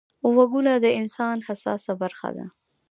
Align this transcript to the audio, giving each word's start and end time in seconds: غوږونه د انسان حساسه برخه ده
غوږونه 0.33 0.71
د 0.83 0.85
انسان 1.01 1.37
حساسه 1.47 1.93
برخه 2.01 2.29
ده 2.37 2.45